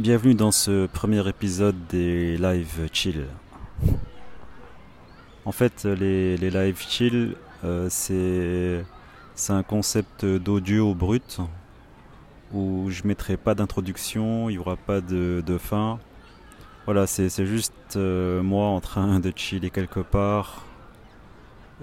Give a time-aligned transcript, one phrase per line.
[0.00, 3.26] Bienvenue dans ce premier épisode des live chill.
[5.44, 11.38] En fait, les, les live chill, euh, c'est un concept d'audio brut
[12.52, 16.00] où je mettrai pas d'introduction, il n'y aura pas de, de fin.
[16.86, 20.64] Voilà, c'est juste euh, moi en train de chiller quelque part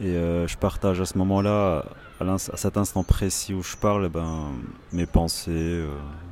[0.02, 1.86] et euh, je partage à ce moment-là,
[2.20, 4.50] à, cet instant précis où je parle, ben,
[4.92, 5.86] mes pensées,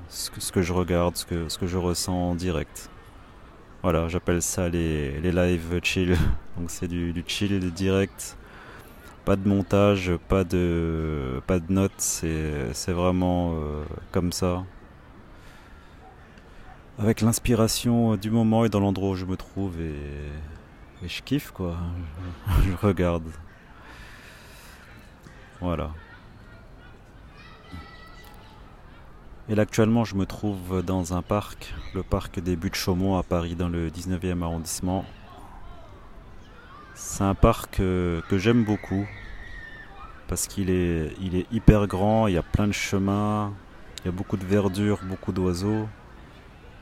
[0.09, 2.89] ce, que, je regarde, ce que, ce que je ressens en direct.
[3.83, 6.17] Voilà, j'appelle ça les, les live chill.
[6.57, 8.37] Donc c'est du, du chill direct.
[9.25, 14.63] Pas de montage, pas de, pas de notes, c'est vraiment euh, comme ça.
[16.97, 19.93] Avec l'inspiration du moment et dans l'endroit où je me trouve et,
[21.05, 21.77] et je kiffe quoi.
[22.65, 23.29] Je regarde.
[25.61, 25.91] Voilà.
[29.49, 33.23] Et là actuellement je me trouve dans un parc, le parc des Buttes Chaumont à
[33.23, 35.05] Paris dans le 19e arrondissement.
[36.93, 39.07] C'est un parc euh, que j'aime beaucoup
[40.27, 43.51] parce qu'il est, il est hyper grand, il y a plein de chemins,
[44.03, 45.87] il y a beaucoup de verdure, beaucoup d'oiseaux.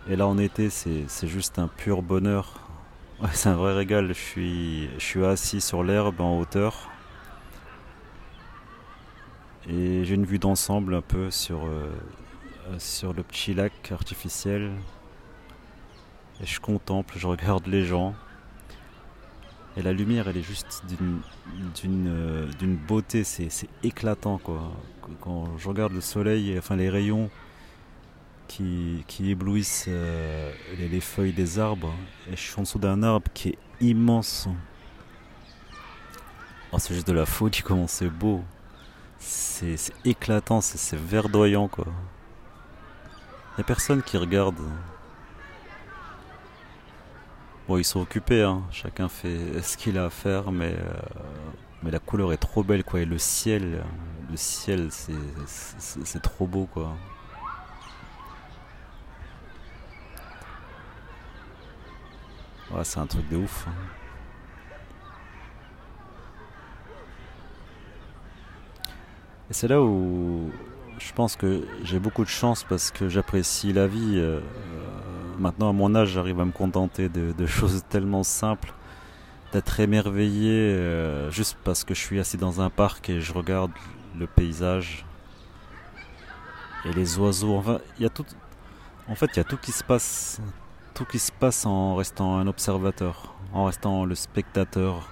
[0.10, 2.68] Et là en été c'est juste un pur bonheur.
[3.32, 6.90] C'est un vrai régal, je suis, je suis assis sur l'herbe en hauteur
[9.70, 11.90] et j'ai une vue d'ensemble un peu sur, euh,
[12.78, 14.72] sur le petit lac artificiel.
[16.42, 18.14] Et je contemple, je regarde les gens.
[19.76, 22.48] Et la lumière, elle est juste d'une euh,
[22.88, 23.50] beauté, c'est
[23.84, 24.72] éclatant quoi.
[25.22, 27.30] Quand je regarde le soleil, enfin les rayons
[28.48, 31.94] qui, éblouissent euh, les, les feuilles des arbres,
[32.28, 34.48] et je suis en dessous d'un arbre qui est immense.
[36.72, 38.44] Oh, c'est juste de la folie, comment c'est beau.
[39.20, 41.88] C'est éclatant, c'est c'est verdoyant quoi.
[43.58, 44.60] A personne qui regarde.
[47.68, 48.62] Bon, ils sont occupés, hein.
[48.72, 50.94] Chacun fait ce qu'il a à faire, mais euh,
[51.84, 53.02] mais la couleur est trop belle quoi.
[53.02, 53.84] Et le ciel,
[54.30, 56.96] le ciel, c'est trop beau quoi.
[62.72, 63.66] Ouais, c'est un truc de ouf.
[63.68, 63.72] hein.
[69.50, 70.52] Et c'est là où
[71.00, 74.16] je pense que j'ai beaucoup de chance parce que j'apprécie la vie.
[74.16, 74.42] euh, euh,
[75.40, 78.74] maintenant, à mon âge, j'arrive à me contenter de, choses tellement simples,
[79.54, 83.72] d'être émerveillé euh, juste parce que je suis assis dans un parc et je regarde
[84.18, 85.06] le paysage
[86.86, 87.56] et les oiseaux.
[87.56, 88.26] Enfin, il y a tout.
[89.08, 90.42] En fait, il y a tout qui se passe,
[90.94, 95.10] tout qui se passe en restant un observateur, en restant le spectateur.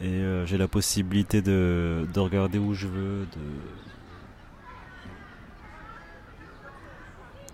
[0.00, 3.38] Et j'ai la possibilité de, de regarder où je veux, de...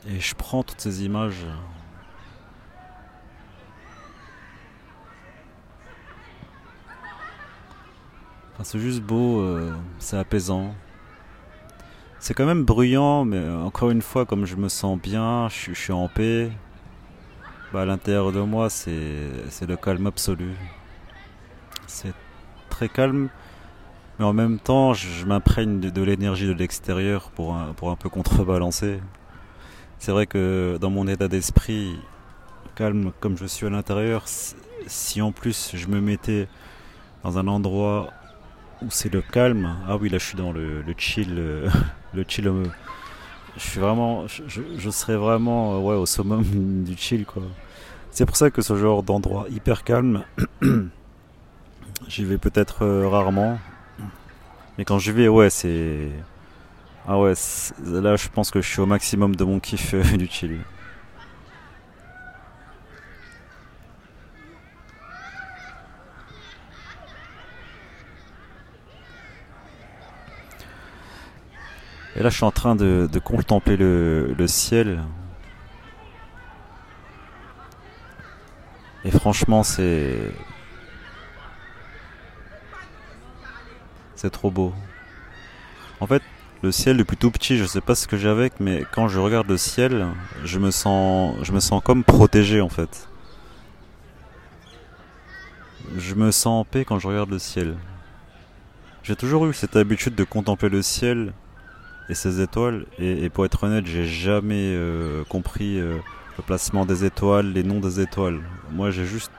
[0.06, 1.44] Et je prends toutes ces images.
[8.64, 10.75] C'est juste beau, euh, c'est apaisant.
[12.19, 15.92] C'est quand même bruyant, mais encore une fois, comme je me sens bien, je, suis-
[15.92, 16.50] en paix.
[17.72, 18.91] Bah, à l'intérieur de moi, c'est
[19.66, 20.54] le calme absolu.
[21.86, 22.15] C'est
[22.69, 23.28] très calme,
[24.19, 29.00] mais en même temps, je, m'imprègne de, l'énergie de l'extérieur pour un peu contrebalancer.
[29.98, 31.98] C'est vrai que dans mon état d'esprit,
[32.76, 34.25] calme comme je suis à l'intérieur,
[34.86, 36.48] si en plus je me mettais
[37.25, 38.12] dans un endroit
[38.82, 41.69] où c'est le calme, ah oui, là je suis dans le, chill, euh,
[42.14, 42.48] le chill.
[42.48, 42.64] euh,
[43.56, 46.44] Je suis vraiment, je, je- je serais vraiment euh, au summum
[46.84, 47.42] du chill quoi.
[48.12, 50.25] C'est pour ça que ce genre d'endroit hyper calme,
[52.09, 53.59] j'y vais peut-être euh, rarement,
[54.76, 56.09] mais quand j'y vais, ouais, c'est.
[57.09, 57.33] Ah ouais,
[57.85, 60.59] là je pense que je suis au maximum de mon kiff euh, du chill.
[72.17, 75.01] Et là je suis en train de, de contempler le, le ciel.
[79.04, 80.16] Et franchement, c'est.
[84.16, 84.75] C'est trop beau.
[86.01, 86.22] En fait,
[86.63, 89.19] le ciel depuis tout petit, je sais pas ce que j'ai avec, mais quand je
[89.19, 90.09] regarde le ciel,
[90.45, 93.09] je me sens, je me sens comme protégé en fait.
[95.97, 97.77] Je me sens en paix quand je regarde le ciel.
[99.05, 101.33] J'ai toujours eu cette habitude de contempler le ciel
[102.09, 105.99] et ses étoiles, et, pour être honnête, j'ai jamais euh, compris euh,
[106.39, 108.41] le placement des étoiles, les noms des étoiles.
[108.72, 109.31] Moi, j'ai juste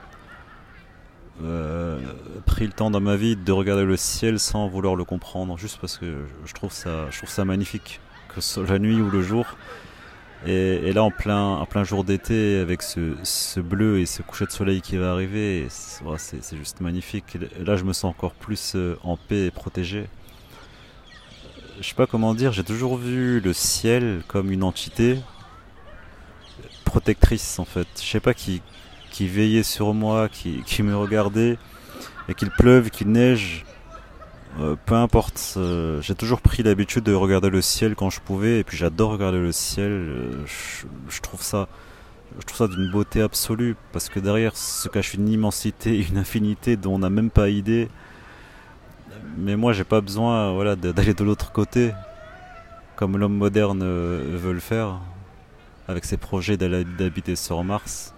[2.46, 5.78] pris le temps dans ma vie de regarder le ciel sans vouloir le comprendre, juste
[5.80, 9.10] parce que je trouve ça, je trouve ça magnifique, que ce soit la nuit ou
[9.10, 9.46] le jour.
[10.46, 14.50] Et, là, en plein, en plein jour d'été, avec ce, bleu et ce coucher de
[14.50, 17.36] soleil qui va arriver, c'est juste magnifique.
[17.62, 20.06] là, je me sens encore plus euh, en paix et protégé.
[21.80, 25.18] Je sais pas comment dire, j'ai toujours vu le ciel comme une entité
[26.84, 27.86] protectrice en fait.
[27.96, 28.62] Je sais pas qui,
[29.20, 31.58] qui veillait sur moi, qui, me regardait,
[32.30, 33.66] et qu'il pleuve, qu'il neige,
[34.58, 38.60] euh, peu importe, euh, j'ai toujours pris l'habitude de regarder le ciel quand je pouvais,
[38.60, 39.90] et puis j'adore regarder le ciel.
[39.90, 41.68] Euh, je, trouve ça,
[42.38, 46.78] je trouve ça d'une beauté absolue, parce que derrière se cache une immensité, une infinité
[46.78, 47.90] dont on n'a même pas idée.
[49.36, 51.92] Mais moi, j'ai pas besoin, voilà, d'aller de l'autre côté,
[52.96, 54.98] comme l'homme moderne veut le faire,
[55.88, 58.14] avec ses projets d'habiter sur Mars.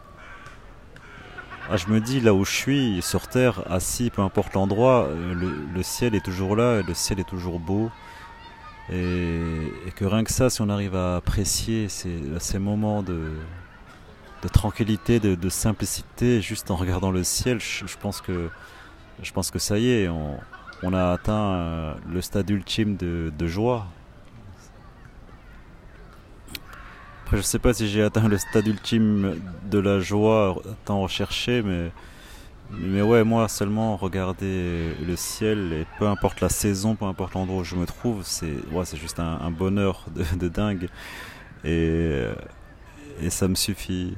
[1.71, 5.33] Ah, je me dis, là où je suis, sur Terre, assis, peu importe l'endroit, euh,
[5.75, 7.91] le, ciel est toujours là, le ciel est toujours beau.
[8.91, 13.33] Et, que rien que ça, si on arrive à apprécier ces, moments de,
[14.53, 20.93] tranquillité, de, simplicité, juste en regardant le ciel, je, pense, que, ça y est, on,
[20.93, 23.87] a atteint euh, le stade ultime de joie.
[27.33, 29.41] Je je sais pas si j'ai atteint le stade ultime
[29.71, 31.91] de la joie tant recherché, mais,
[32.71, 37.63] mais ouais, moi seulement regarder le ciel, et peu importe la saison, peu importe l'endroit
[37.63, 40.05] où je me trouve, c'est ouais, juste un, bonheur
[40.37, 40.91] de, dingue.
[41.65, 42.27] Et,
[43.23, 44.15] et ça me suffit.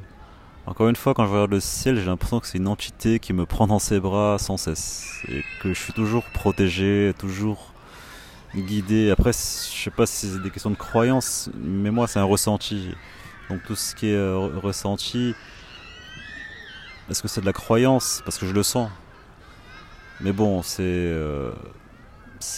[0.66, 3.32] Encore une fois, quand je regarde le ciel, j'ai l'impression que c'est une entité qui
[3.32, 5.22] me prend dans ses bras sans cesse.
[5.28, 7.73] Et que je suis toujours protégé, toujours
[8.62, 9.10] guidé.
[9.10, 9.36] Après, je
[9.82, 12.94] sais pas si c'est des questions de croyance, mais moi, c'est un ressenti.
[13.50, 15.34] Donc tout ce qui est euh, ressenti,
[17.10, 18.22] est-ce que c'est de la croyance?
[18.24, 18.90] Parce que je le sens.
[20.20, 21.52] Mais bon, c'est euh,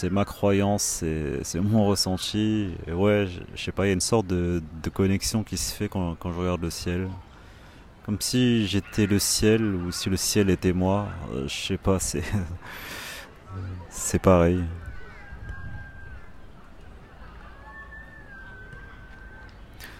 [0.09, 1.03] ma croyance,
[1.43, 2.69] c'est mon ressenti.
[2.87, 5.73] Et ouais, je, sais pas, il y a une sorte de, de, connexion qui se
[5.73, 7.09] fait quand, quand je regarde le ciel.
[8.05, 11.07] Comme si j'étais le ciel ou si le ciel était moi.
[11.33, 12.23] Euh, je sais pas, c'est
[13.89, 14.63] c'est pareil.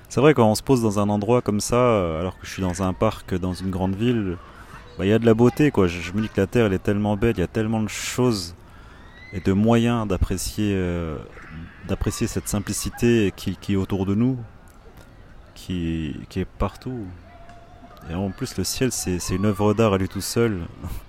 [0.09, 2.51] C'est vrai, quand on se pose dans un endroit comme ça, euh, alors que je
[2.51, 4.37] suis dans un parc, dans une grande ville,
[4.97, 5.87] bah, il y a de la beauté, quoi.
[5.87, 7.89] Je, me dis que la Terre, elle est tellement belle, il y a tellement de
[7.89, 8.55] choses
[9.33, 11.17] et de moyens d'apprécier, euh,
[12.09, 14.37] cette simplicité qui, est autour de nous,
[15.55, 17.05] qui, qui, est partout.
[18.09, 20.61] Et en plus, le ciel, c'est une œuvre d'art à lui tout seul,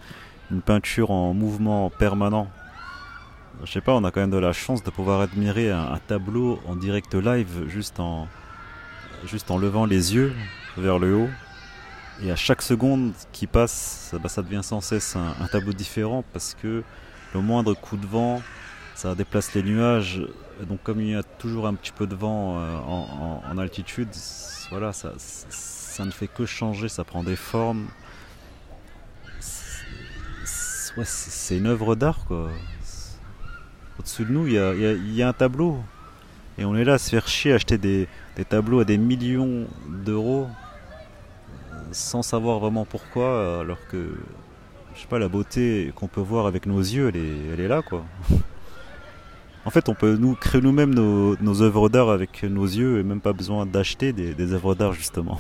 [0.50, 2.48] une peinture en mouvement permanent.
[3.64, 6.60] Je sais pas, on a quand même de la chance de pouvoir admirer un tableau
[6.66, 8.28] en direct live, juste en,
[9.24, 10.32] juste en levant les yeux
[10.76, 11.30] vers le haut.
[12.22, 16.56] Et à chaque seconde qui passe, ça, bah, devient sans cesse un, tableau différent parce
[16.60, 16.82] que
[17.32, 18.42] le moindre coup de vent,
[18.94, 20.22] ça déplace les nuages.
[20.68, 24.08] donc comme il y a toujours un petit peu de vent euh, en, altitude,
[24.70, 27.86] voilà, ça, ça, ne fait que changer, ça prend des formes.
[31.04, 32.50] C'est une œuvre d'art quoi.
[34.00, 35.80] Au-dessus de nous, il y a un tableau.
[36.58, 38.08] Et on est là à se faire chier, acheter des,
[38.48, 40.48] tableaux à des millions d'euros
[41.92, 44.14] sans savoir vraiment pourquoi, alors que,
[44.94, 47.68] je sais pas, la beauté qu'on peut voir avec nos yeux, elle est, elle est
[47.68, 48.04] là, quoi.
[49.64, 53.20] En fait, on peut nous créer nous-mêmes nos, œuvres d'art avec nos yeux et même
[53.20, 55.38] pas besoin d'acheter des œuvres d'art, justement.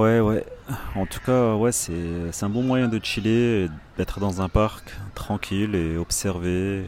[0.00, 0.46] Ouais, ouais.
[0.96, 1.92] En tout cas, ouais, c'est,
[2.40, 6.86] un bon moyen de chiller, d'être dans un parc tranquille et observer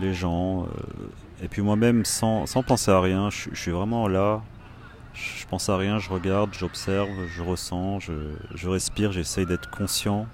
[0.00, 0.64] les gens.
[0.64, 0.66] Euh,
[1.40, 4.42] et puis moi-même, sans, sans penser à rien, je, suis vraiment là.
[5.14, 8.12] Je pense à rien, je regarde, j'observe, je ressens, je,
[8.56, 10.26] je respire, j'essaye d'être conscient.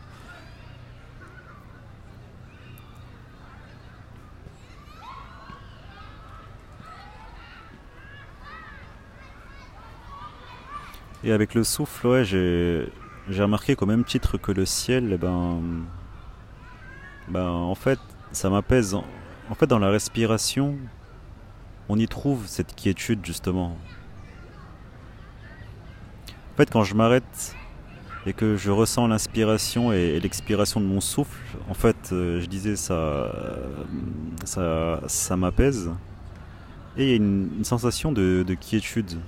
[11.25, 12.87] Et avec le souffle, ouais, j'ai,
[13.31, 15.63] remarqué qu'au même titre que le ciel, ben,
[17.29, 17.99] ben, en fait,
[18.33, 18.95] ça m'apaise.
[18.95, 20.77] En fait, dans la respiration,
[21.89, 23.79] on y trouve cette quiétude justement.
[26.29, 27.57] En fait, quand je m'arrête
[28.27, 31.41] et que je ressens l'inspiration et, l'expiration de mon souffle,
[31.71, 33.33] en fait, euh, je disais ça,
[34.45, 35.91] ça m'apaise.
[36.99, 39.19] Et il y a une, sensation de quiétude.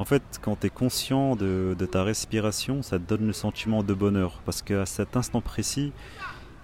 [0.00, 3.92] En fait, quand tu es conscient de, ta respiration, ça te donne le sentiment de
[3.92, 4.40] bonheur.
[4.46, 5.92] Parce qu'à cet instant précis,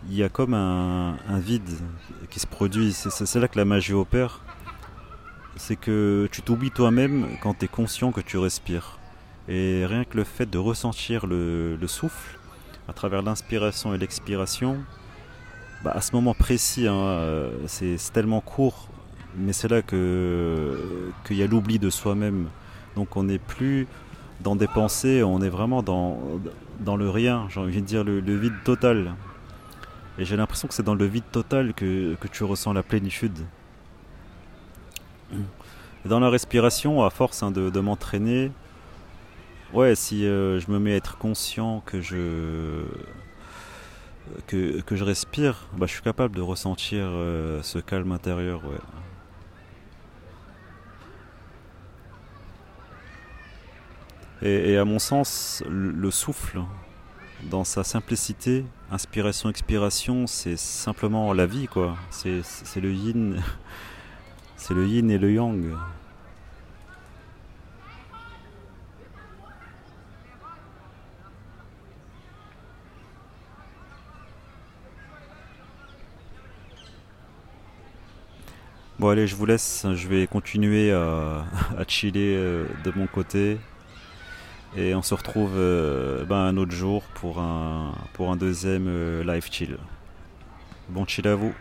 [0.09, 1.69] il y a comme un, vide
[2.31, 2.95] qui se produit.
[2.95, 4.40] C'est là que la magie opère.
[5.57, 8.99] C'est que tu t'oublies toi-même quand tu es conscient que tu respires.
[9.49, 12.38] Et rien que le fait de ressentir le, souffle
[12.88, 14.78] à travers l'inspiration et l'expiration,
[15.85, 18.88] bah, à ce moment précis, hein, euh, c'est tellement court,
[19.37, 22.49] mais c'est là que qu'il y a l'oubli de soi-même.
[22.97, 23.87] Donc on n'est plus
[24.41, 26.19] dans des pensées, on est vraiment dans,
[26.97, 29.15] le rien, j'ai envie de dire le, vide total.
[30.19, 33.38] Et j'ai l'impression que c'est dans le vide total que, tu ressens la plénitude.
[36.07, 38.50] Dans la respiration, à force hein, de, m'entraîner,
[39.75, 42.85] ouais, si euh, je me mets à être conscient que je
[44.47, 48.62] que, je respire, bah, je suis capable de ressentir euh, ce calme intérieur.
[54.43, 56.61] Et, à mon sens, le, souffle,
[57.45, 61.97] dans sa simplicité, inspiration, expiration, c'est simplement la vie, quoi.
[62.11, 62.43] C'est
[62.76, 63.43] le yin,
[64.57, 65.75] c'est le yin et le yang.
[78.99, 81.45] Bon allez, je vous laisse, je vais continuer à,
[81.88, 83.59] chiller euh, de mon côté.
[84.76, 89.25] Et on se retrouve euh, ben, un autre jour pour un, pour un deuxième euh,
[89.25, 89.78] live chill.
[90.90, 91.54] Bon chill à vous.